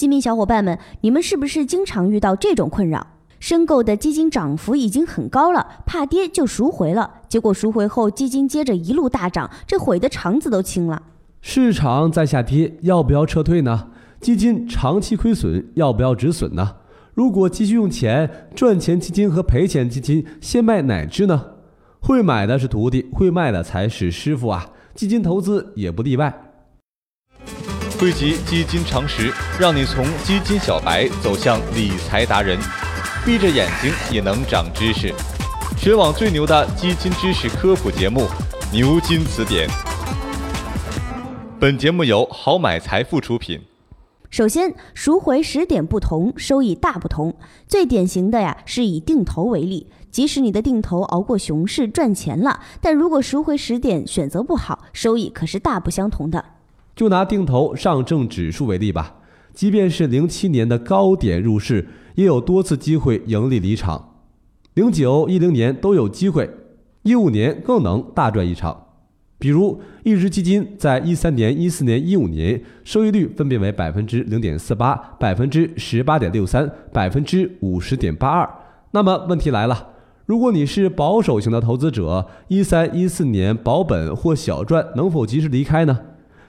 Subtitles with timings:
[0.00, 3.06] 基民小伙伴们，你们是不是经常遇到这种困扰？
[3.38, 11.02] 申购的基金涨幅已经很高了，怕跌就赎回了，结果赎回后基金接着一路大涨，这悔的肠子都青了。
[11.42, 13.88] 市场在下跌，要不要撤退呢？
[14.22, 16.76] 基金长期亏损，要不要止损呢？
[17.12, 21.44] 如果继续用钱赚钱基金和赔钱基金，先卖哪只呢？
[22.00, 24.70] 会买的是徒弟，会卖的才是师傅啊！
[24.94, 26.49] 基金投资也不例外。
[28.00, 32.58] 汇集基金常识，让你从基金小白走向理财达人，
[33.26, 35.12] 闭着眼睛也能长知识。
[35.76, 38.22] 全网最牛的基金知识科普节目
[38.72, 39.68] 《牛津词典》。
[41.60, 43.60] 本节目由好买财富出品。
[44.30, 47.36] 首先，赎回时点不同，收益大不同。
[47.68, 56.42] 最典型的呀，是以定投为例，即使你的定投熬过熊市赚钱了，但如果赎回时点选择不好，收益可是大不相同的。
[57.00, 59.14] 就拿定投上证指数为例吧，
[59.54, 64.16] 即便是零七年的高点入市，也有多次机会盈利离场，
[64.74, 66.50] 零九一零年都有机会，
[67.02, 68.88] 一五年更能大赚一场。
[69.38, 78.46] 比如一只基金在一三年、一四年、一五年收益率分别为百分之零点四八、百分之十八点六三、百分之五十点八二。
[78.90, 79.92] 那么问题来了，
[80.26, 85.98] 如果你是保守型的投资者，一三一四年保本或小赚，能否及时离开呢？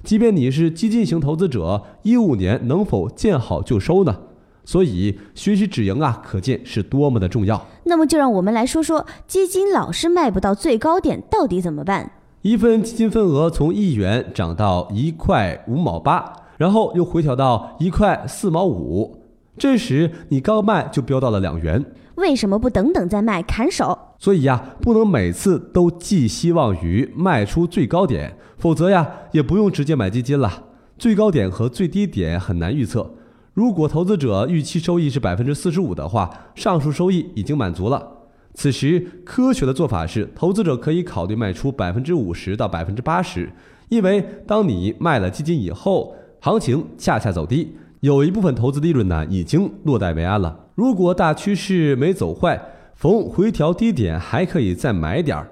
[0.03, 4.15] 即便你是激进型投资者，一五年能否见好就收呢？
[4.63, 7.65] 所以学习止盈啊，可见是多么的重要。
[7.85, 12.11] 那么就让我们来说说，基金老是卖不到最高点，到底怎么办？
[12.43, 19.19] 一份基金份额从一元涨到一块五毛八，然后又回调到一块四毛五，
[19.57, 21.83] 这时你刚卖就飙到了两元。
[22.15, 23.97] 为什么不等等再卖，砍手？
[24.21, 30.65] 所以呀，不能每次都寄希望于卖出最高点，否则呀，也不用直接买基金了。
[30.99, 33.15] 最高点和最低点很难预测。
[33.55, 38.07] 如果投资者预期收益是百分之四十五的话，上述收益已经满足了。
[38.53, 43.51] 此时，科学的做法是，投资者可以考虑卖出百分之五十到百分之八十，
[43.89, 50.67] 因为当你卖了基金以后，行情恰恰走低，有一部分投资利润呢已经落袋为安了。
[50.75, 52.61] 如果大趋势没走坏，
[53.01, 55.49] 逢回调低点还可以再买点儿。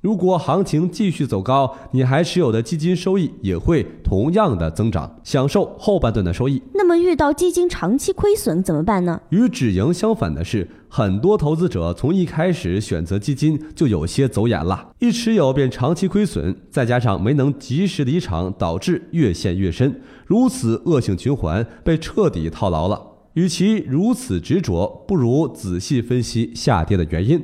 [0.00, 6.60] 如果行情继续走高，你还持有的基金收益也会同样的增长，享受后半段的收益。
[6.74, 9.20] 那么遇到基金长期亏损怎么办呢？
[9.28, 23.00] 与止盈相反的是，很多投资者从一开始选择基金就有些走眼了，一持有便长期亏损，再加上没能及时离场，导致越陷越深，如此恶性循环被彻底套牢了。
[23.40, 27.42] 与其如此执着，不如仔细分析下跌的原因。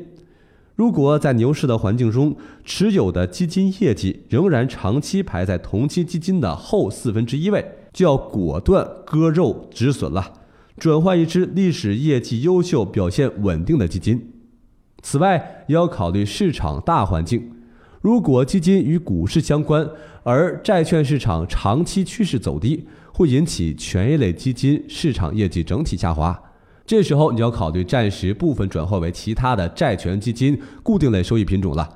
[0.74, 2.36] 如果在牛市的环境中，
[2.66, 7.64] 持有的基金业绩仍然长期排在同期基金的后四分之一位，
[7.94, 10.34] 就要果断割肉止损了，
[10.76, 14.34] 转换一支历史业绩优秀、表现稳定的基金。
[15.00, 17.52] 此外，也要考虑市场大环境。
[18.02, 19.88] 如果基金与股市相关，
[20.24, 22.86] 而债券市场长期趋势走低，
[23.16, 26.38] 会引起权益类基金市场业绩整体下滑。
[26.84, 31.88] 这时候你要考虑暂时部分转换为其他的债权基金、固定类收益品种了。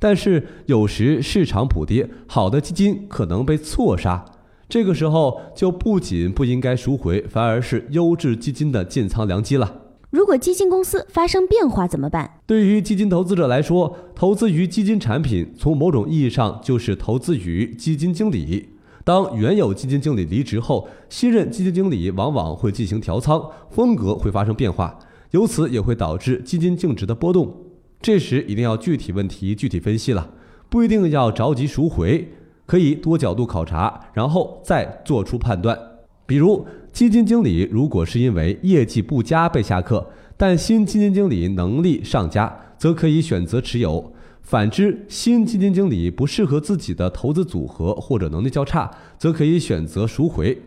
[0.00, 4.24] 但是有时市场普跌，好的基金可能被错杀，
[4.68, 9.82] 这个时候就不仅不应该赎回，反而是优质基金的建仓良机了。
[10.10, 12.40] 如果基金公司发生变化怎么办？
[12.46, 18.70] 对于基金投资者来说，投资于基金产品，从某种意义上就是投资于基金经理。
[19.04, 24.98] 当原有基金经理离职后，新任基金经理往往会进行调仓，风格会发生变化，
[25.32, 27.54] 由此也会导致基金净值的波动。
[28.00, 30.30] 这时一定要具体问题具体分析了，
[30.70, 32.32] 不一定要着急赎回，
[32.64, 35.78] 可以多角度考察，然后再做出判断。
[36.24, 40.06] 比如，基金经理如果是因为业绩不佳被下课，
[40.38, 44.12] 但新基金经理能力上佳，则可以选择持有。
[44.44, 50.60] 反之，新基金经理不适合自己的投资组合或者能力较差，则可以选择赎回。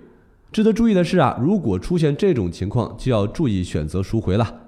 [0.52, 4.62] 值得注意的是啊，如果出现这种情况，就要注意选择赎回了。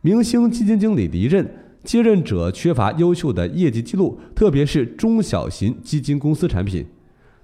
[0.00, 1.48] 明星基金经理离任，
[1.84, 6.84] 接任者缺乏优秀的业绩记录，特别是中小型基金公司产品，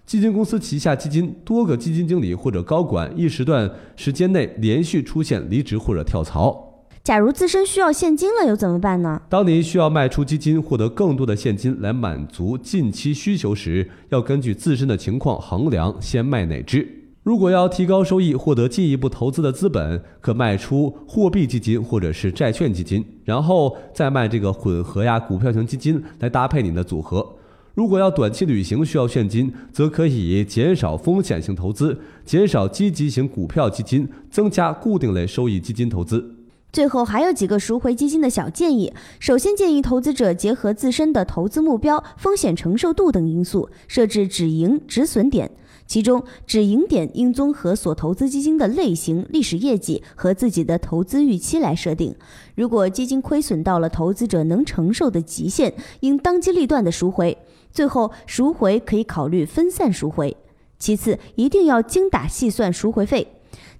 [0.04, 6.67] 基金公司旗下基金多个基金经理或者高管一时段时间内连续出现离职或者跳槽。
[7.08, 9.22] 假如自身需要现金了，又怎么办呢？
[9.30, 16.86] 当你需要卖出基金，获得更多的现金来满足近期需求时，要根据自身的情况衡量先卖哪只。
[17.22, 27.26] 如果要提高收益，获得进一步投资的资本，可卖出货币基金或者是债券基金，然后再卖这个混合呀股票型基金来搭配你的组合。
[27.72, 36.34] 如果要短期旅行需要现金，则可以减少风险性投资，减少积极型股票基金，增加固定类收益基金投资。
[36.70, 38.92] 最后还有几个赎回基金的小建议。
[39.18, 45.50] 首先建议投资者结合自身的投资目标、风险承受度等因素，设置止盈止损点。
[45.86, 52.14] 其中，止盈点应综合所投资基金的类型、历史业绩和自己的投资预期来设定。
[52.54, 57.38] 如果基金亏损到了投资者能承受的极限，应当机立断的赎回。
[57.72, 60.36] 最后，赎回可以考虑分散赎回。
[60.78, 63.26] 其次，一定要精打细算赎回费。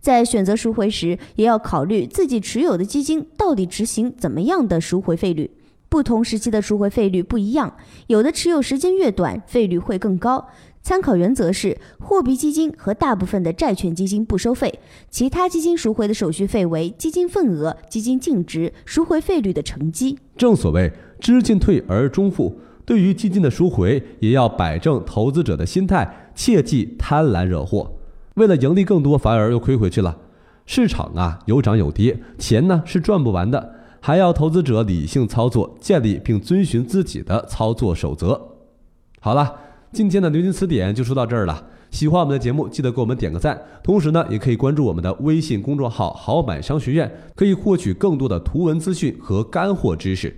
[0.08, 5.50] 在选择赎回时，也要考虑自己持有的基金到底执行怎么样的赎回费率。
[5.90, 7.76] 不同时期的赎回费率不一样，
[8.06, 10.48] 有的持有时间越短，费率会更高。
[10.80, 20.18] 参考原则是：货币基金和大部分的债券基金不收费，其他基金赎回的手续费为基金份额、基金净值、赎回费率的乘积。
[20.38, 20.90] 正所谓
[21.20, 27.92] 知进退而终富，对于基金的赎回，也要摆正投资者的心态，切忌贪婪惹祸。
[28.38, 30.16] 为了盈利更多，反而又亏回去了。
[30.64, 38.40] 市场啊，有涨有跌，钱呢是赚不完的，还要投资者理性操作，建立并遵循自己的操作守则。
[39.20, 39.54] 好了，
[39.92, 41.64] 今天的牛津词典就说到这儿了。
[41.90, 50.36] 喜欢我们的节目，记得给我们点个赞，同时呢，也可以关注我们的微信公众号“好买商学院”，可以获取更多的图文资讯和干货知识。